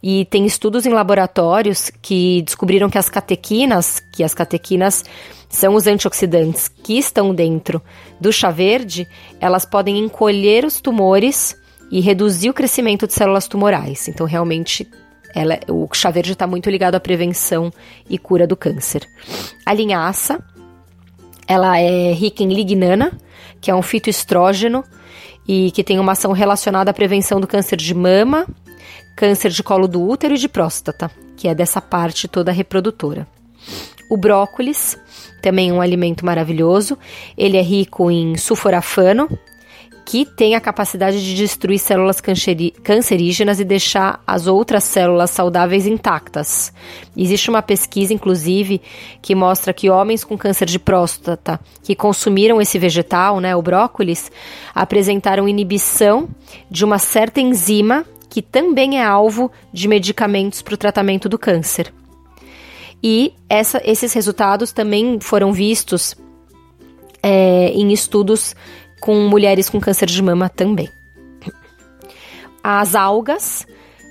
e 0.03 0.25
tem 0.25 0.47
estudos 0.47 0.87
em 0.87 0.91
laboratórios 0.91 1.91
que 2.01 2.41
descobriram 2.43 2.89
que 2.89 2.97
as 2.97 3.11
catequinas, 3.11 4.01
que 4.13 4.25
as 4.25 4.33
catequinas 4.33 5.05
são 5.49 5.75
os 5.75 5.87
antioxidantes 5.87 6.67
que 6.67 6.99
estão 6.99 7.35
dentro 7.35 7.83
do 8.19 8.33
chá 8.33 8.51
verde, 8.51 9.07
elas 9.41 9.67
podem 9.67 9.99
encolher 9.99 10.65
os 10.65 10.81
tumores 10.81 11.55
e 11.91 12.01
reduzir 12.01 12.51
o 12.51 12.55
crescimento 12.55 13.07
de 13.07 13.15
células 13.15 13.47
tumorais. 13.47 14.09
Então, 14.09 14.27
realmente, 14.27 14.89
ela, 15.35 15.59
o 15.69 15.89
chá 15.93 16.11
verde 16.11 16.33
está 16.33 16.47
muito 16.47 16.71
ligado 16.71 16.95
à 16.95 17.01
prevenção 17.01 17.73
e 18.09 18.19
cura 18.19 18.47
do 18.47 18.57
câncer. 18.57 19.07
A 19.67 19.75
linhaça, 19.75 20.43
ela 21.47 21.79
é 21.79 22.13
rica 22.13 22.43
em 22.43 22.49
lignana, 22.49 23.13
que 23.61 23.71
é 23.71 23.75
um 23.75 23.83
fitoestrógeno 23.83 24.85
e 25.47 25.71
que 25.73 25.85
tem 25.85 25.99
uma 25.99 26.13
ação 26.13 26.33
relacionada 26.33 26.91
à 26.91 26.95
prevenção 26.95 27.41
do 27.41 27.47
câncer 27.47 27.77
de 27.77 27.95
mama, 27.95 28.47
câncer 29.17 29.51
de 29.51 29.63
colo 29.63 29.87
do 29.87 30.03
útero 30.03 30.35
e 30.35 30.39
de 30.39 30.49
próstata, 30.49 31.11
que 31.37 31.49
é 31.49 31.55
dessa 31.55 31.81
parte 31.81 32.29
toda 32.29 32.53
reprodutora. 32.53 33.27
O 34.11 34.17
brócolis, 34.17 34.99
também 35.43 35.73
um 35.73 35.81
alimento 35.81 36.25
maravilhoso, 36.25 36.99
ele 37.37 37.57
é 37.57 37.63
rico 37.63 38.11
em 38.11 38.37
sulforafano, 38.37 39.29
que 40.05 40.25
tem 40.25 40.55
a 40.55 40.61
capacidade 40.61 41.25
de 41.25 41.35
destruir 41.35 41.79
células 41.79 42.21
cancerígenas 42.21 43.59
e 43.59 43.65
deixar 43.65 44.23
as 44.27 44.47
outras 44.47 44.85
células 44.85 45.31
saudáveis 45.31 45.87
intactas. 45.87 46.73
Existe 47.17 47.49
uma 47.49 47.63
pesquisa, 47.63 48.13
inclusive, 48.13 48.83
que 49.23 49.35
mostra 49.35 49.73
que 49.73 49.89
homens 49.89 50.23
com 50.23 50.37
câncer 50.37 50.67
de 50.67 50.79
próstata 50.79 51.59
que 51.83 51.95
consumiram 51.95 52.61
esse 52.61 52.79
vegetal, 52.79 53.41
né, 53.41 53.57
o 53.57 53.63
brócolis, 53.63 54.31
apresentaram 54.75 55.49
inibição 55.49 56.29
de 56.71 56.85
uma 56.85 56.99
certa 56.99 57.41
enzima 57.41 58.05
que 58.29 58.43
também 58.43 58.99
é 58.99 59.05
alvo 59.05 59.51
de 59.73 59.87
medicamentos 59.87 60.61
para 60.61 60.75
o 60.75 60.79
tratamento 60.79 61.29
do 61.29 61.39
câncer. 61.39 61.93
E 63.03 63.33
essa, 63.49 63.81
esses 63.85 64.13
resultados 64.13 64.73
também 64.73 65.21
foram 65.21 65.53
vistos 65.53 66.17
é, 67.23 67.69
em 67.69 67.93
estudos 67.93 68.57
com 69.05 69.29
mulheres 69.29 69.69
com 69.69 69.79
câncer 69.79 70.07
de 70.07 70.23
mama 70.23 70.49
também. 70.49 70.89
As 72.63 72.95
algas. 72.95 73.67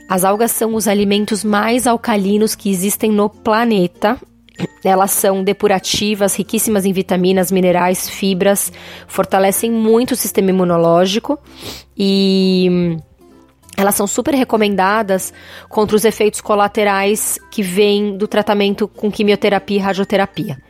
As 0.07 0.23
algas 0.23 0.51
são 0.51 0.75
os 0.75 0.87
alimentos 0.87 1.43
mais 1.43 1.87
alcalinos 1.87 2.53
que 2.53 2.69
existem 2.69 3.11
no 3.11 3.27
planeta. 3.27 4.21
Elas 4.83 5.09
são 5.09 5.43
depurativas, 5.43 6.35
riquíssimas 6.35 6.85
em 6.85 6.93
vitaminas, 6.93 7.51
minerais, 7.51 8.07
fibras, 8.07 8.71
fortalecem 9.07 9.71
muito 9.71 10.11
o 10.11 10.15
sistema 10.15 10.51
imunológico 10.51 11.39
e 11.97 12.95
elas 13.75 13.95
são 13.95 14.05
super 14.05 14.35
recomendadas 14.35 15.33
contra 15.69 15.95
os 15.95 16.05
efeitos 16.05 16.39
colaterais 16.39 17.39
que 17.49 17.63
vêm 17.63 18.15
do 18.15 18.27
tratamento 18.27 18.87
com 18.87 19.11
quimioterapia 19.11 19.77
e 19.77 19.81
radioterapia. 19.81 20.61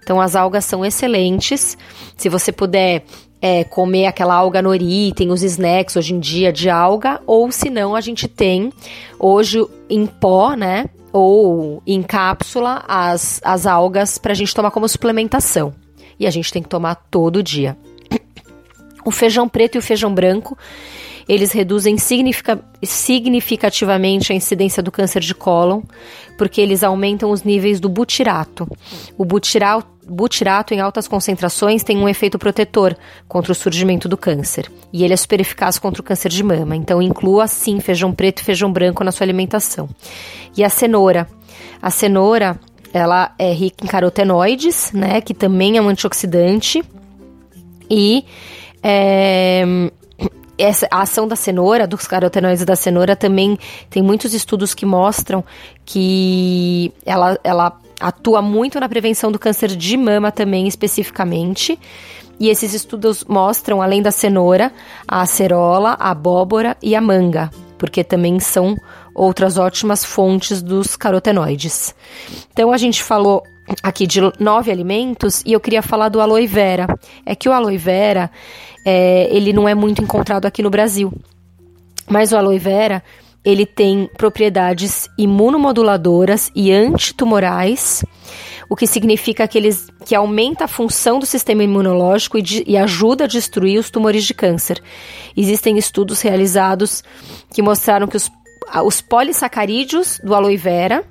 Então, 0.00 0.20
as 0.20 0.36
algas 0.36 0.64
são 0.64 0.84
excelentes. 0.84 1.76
Se 2.16 2.28
você 2.28 2.52
puder 2.52 3.04
é, 3.42 3.64
comer 3.64 4.06
aquela 4.06 4.36
alga 4.36 4.62
nori, 4.62 5.12
tem 5.12 5.32
os 5.32 5.42
snacks 5.42 5.96
hoje 5.96 6.14
em 6.14 6.20
dia 6.20 6.52
de 6.52 6.70
alga, 6.70 7.20
ou 7.26 7.50
se 7.50 7.68
não, 7.68 7.96
a 7.96 8.00
gente 8.00 8.28
tem 8.28 8.72
hoje 9.18 9.66
em 9.90 10.06
pó, 10.06 10.54
né? 10.54 10.84
Ou 11.12 11.82
em 11.84 12.04
cápsula 12.04 12.84
as, 12.86 13.40
as 13.44 13.66
algas 13.66 14.16
para 14.16 14.30
a 14.30 14.36
gente 14.36 14.54
tomar 14.54 14.70
como 14.70 14.88
suplementação. 14.88 15.74
E 16.20 16.26
a 16.26 16.30
gente 16.30 16.52
tem 16.52 16.62
que 16.62 16.68
tomar 16.68 16.94
todo 16.94 17.42
dia. 17.42 17.76
O 19.04 19.10
feijão 19.10 19.48
preto 19.48 19.74
e 19.74 19.78
o 19.78 19.82
feijão 19.82 20.14
branco, 20.14 20.56
eles 21.28 21.50
reduzem 21.50 21.96
significativamente 21.98 24.32
a 24.32 24.36
incidência 24.36 24.80
do 24.80 24.92
câncer 24.92 25.20
de 25.20 25.34
cólon, 25.34 25.82
porque 26.38 26.60
eles 26.60 26.84
aumentam 26.84 27.32
os 27.32 27.42
níveis 27.42 27.80
do 27.80 27.88
butirato. 27.88 28.68
O 29.18 29.24
butirato, 29.24 29.88
butirato 30.08 30.74
em 30.74 30.80
altas 30.80 31.06
concentrações 31.06 31.82
tem 31.82 31.96
um 31.96 32.08
efeito 32.08 32.38
protetor 32.38 32.96
contra 33.28 33.52
o 33.52 33.54
surgimento 33.54 34.08
do 34.08 34.16
câncer. 34.16 34.70
E 34.92 35.04
ele 35.04 35.14
é 35.14 35.16
super 35.16 35.40
eficaz 35.40 35.78
contra 35.78 36.00
o 36.00 36.04
câncer 36.04 36.28
de 36.28 36.42
mama. 36.42 36.76
Então 36.76 37.00
inclua 37.00 37.46
sim 37.46 37.80
feijão 37.80 38.12
preto 38.12 38.40
e 38.40 38.44
feijão 38.44 38.72
branco 38.72 39.04
na 39.04 39.12
sua 39.12 39.24
alimentação. 39.24 39.88
E 40.56 40.64
a 40.64 40.68
cenoura. 40.68 41.28
A 41.80 41.90
cenoura, 41.90 42.58
ela 42.92 43.34
é 43.38 43.52
rica 43.52 43.84
em 43.84 43.88
carotenoides, 43.88 44.92
né, 44.92 45.20
que 45.20 45.34
também 45.34 45.76
é 45.76 45.82
um 45.82 45.88
antioxidante. 45.88 46.82
E 47.90 48.24
é, 48.82 49.64
essa, 50.58 50.86
a 50.90 51.02
ação 51.02 51.26
da 51.26 51.36
cenoura, 51.36 51.86
dos 51.86 52.06
carotenoides 52.06 52.64
da 52.64 52.76
cenoura, 52.76 53.16
também 53.16 53.58
tem 53.90 54.02
muitos 54.02 54.34
estudos 54.34 54.74
que 54.74 54.86
mostram 54.86 55.44
que 55.84 56.92
ela, 57.04 57.38
ela 57.42 57.81
atua 58.02 58.42
muito 58.42 58.80
na 58.80 58.88
prevenção 58.88 59.30
do 59.30 59.38
câncer 59.38 59.68
de 59.68 59.96
mama 59.96 60.32
também, 60.32 60.66
especificamente. 60.66 61.78
E 62.40 62.48
esses 62.48 62.74
estudos 62.74 63.24
mostram, 63.24 63.80
além 63.80 64.02
da 64.02 64.10
cenoura, 64.10 64.72
a 65.06 65.22
acerola, 65.22 65.96
a 65.98 66.10
abóbora 66.10 66.76
e 66.82 66.96
a 66.96 67.00
manga, 67.00 67.50
porque 67.78 68.02
também 68.02 68.40
são 68.40 68.76
outras 69.14 69.58
ótimas 69.58 70.04
fontes 70.04 70.60
dos 70.60 70.96
carotenoides. 70.96 71.94
Então 72.52 72.72
a 72.72 72.76
gente 72.76 73.02
falou 73.02 73.42
aqui 73.82 74.06
de 74.06 74.20
nove 74.40 74.70
alimentos 74.70 75.42
e 75.46 75.52
eu 75.52 75.60
queria 75.60 75.82
falar 75.82 76.08
do 76.08 76.20
aloe 76.20 76.46
vera. 76.46 76.86
É 77.24 77.34
que 77.34 77.48
o 77.48 77.52
aloe 77.52 77.76
vera 77.76 78.30
é, 78.84 79.28
ele 79.30 79.52
não 79.52 79.68
é 79.68 79.74
muito 79.74 80.02
encontrado 80.02 80.46
aqui 80.46 80.62
no 80.62 80.70
Brasil. 80.70 81.12
Mas 82.10 82.32
o 82.32 82.36
aloe 82.36 82.58
vera, 82.58 83.02
ele 83.44 83.66
tem 83.66 84.08
propriedades 84.16 85.08
imunomoduladoras 85.18 86.50
e 86.54 86.72
antitumorais, 86.72 88.04
o 88.68 88.76
que 88.76 88.86
significa 88.86 89.48
que, 89.48 89.58
eles, 89.58 89.88
que 90.06 90.14
aumenta 90.14 90.64
a 90.64 90.68
função 90.68 91.18
do 91.18 91.26
sistema 91.26 91.62
imunológico 91.64 92.38
e, 92.38 92.42
de, 92.42 92.64
e 92.66 92.76
ajuda 92.76 93.24
a 93.24 93.26
destruir 93.26 93.78
os 93.78 93.90
tumores 93.90 94.24
de 94.24 94.32
câncer. 94.32 94.82
Existem 95.36 95.76
estudos 95.76 96.22
realizados 96.22 97.02
que 97.52 97.60
mostraram 97.60 98.06
que 98.06 98.16
os, 98.16 98.30
os 98.84 99.00
polissacarídeos 99.00 100.20
do 100.22 100.34
aloe 100.34 100.56
vera, 100.56 101.04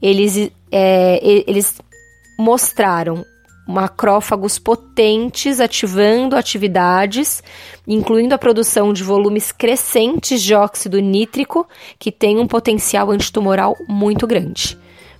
eles, 0.00 0.50
é, 0.70 1.20
eles 1.46 1.80
mostraram 2.38 3.24
macrófagos 3.68 4.58
potentes 4.58 5.60
ativando 5.60 6.34
atividades, 6.34 7.42
incluindo 7.86 8.34
a 8.34 8.38
produção 8.38 8.94
de 8.94 9.04
volumes 9.04 9.52
crescentes 9.52 10.42
de 10.42 10.54
óxido 10.54 10.98
nítrico, 10.98 11.68
que 11.98 12.10
tem 12.10 12.38
um 12.38 12.46
potencial 12.46 13.10
antitumoral 13.10 13.76
muito 13.86 14.26
grande. 14.26 14.78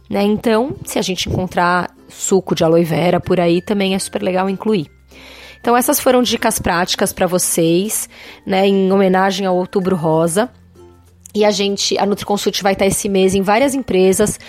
Né? 0.08 0.22
Então, 0.22 0.74
se 0.86 0.98
a 0.98 1.02
gente 1.02 1.28
encontrar 1.28 1.90
suco 2.08 2.54
de 2.54 2.64
aloe 2.64 2.84
vera 2.84 3.20
por 3.20 3.38
aí, 3.38 3.60
também 3.60 3.94
é 3.94 3.98
super 3.98 4.22
legal 4.22 4.48
incluir. 4.48 4.90
Então, 5.60 5.76
essas 5.76 6.00
foram 6.00 6.22
dicas 6.22 6.58
práticas 6.58 7.12
para 7.12 7.26
vocês, 7.26 8.08
né, 8.46 8.66
em 8.66 8.90
homenagem 8.90 9.44
ao 9.44 9.56
Outubro 9.56 9.94
Rosa. 9.94 10.48
E 11.34 11.44
a 11.44 11.50
gente, 11.50 11.98
a 11.98 12.06
NutriConsult 12.06 12.62
vai 12.62 12.72
estar 12.72 12.86
esse 12.86 13.08
mês 13.08 13.34
em 13.34 13.42
várias 13.42 13.74
empresas, 13.74 14.40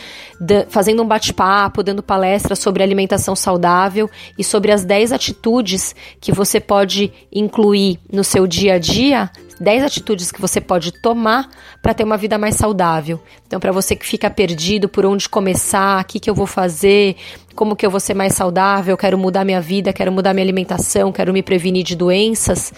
fazendo 0.70 1.04
um 1.04 1.08
bate-papo, 1.08 1.84
dando 1.84 2.02
palestras 2.02 2.60
sobre 2.60 2.82
alimentação 2.82 3.36
saudável 3.36 4.10
e 4.38 4.44
sobre 4.44 4.72
as 4.72 4.86
10 4.86 5.12
atitudes 5.12 5.94
que 6.22 6.32
você 6.32 6.60
pode 6.60 7.12
incluir 7.32 8.00
no 8.12 8.24
seu 8.24 8.48
dia 8.48 8.76
a 8.76 8.80
dia 8.80 9.30
10 9.60 9.84
atitudes 9.84 10.32
que 10.32 10.40
você 10.40 10.62
pode 10.62 10.92
tomar 10.92 11.50
para 11.82 11.94
ter 11.94 12.04
uma 12.04 12.16
vida 12.16 12.38
mais 12.38 12.56
saudável. 12.56 13.20
Então, 13.46 13.60
para 13.60 13.72
você 13.72 13.96
que 13.96 14.06
fica 14.06 14.30
perdido 14.30 14.88
por 14.88 15.06
onde 15.06 15.28
começar, 15.28 16.02
o 16.02 16.06
que, 16.06 16.20
que 16.20 16.30
eu 16.30 16.36
vou 16.36 16.48
fazer, 16.48 17.18
como 17.56 17.76
que 17.76 17.86
eu 17.86 17.92
vou 17.92 18.00
ser 18.00 18.14
mais 18.14 18.34
saudável, 18.34 18.96
quero 18.96 19.18
mudar 19.18 19.44
minha 19.44 19.60
vida, 19.60 19.92
quero 19.92 20.12
mudar 20.12 20.34
minha 20.34 20.46
alimentação, 20.46 21.12
quero 21.12 21.34
me 21.34 21.44
prevenir 21.44 21.84
de 21.84 21.96
doenças, 21.96 22.72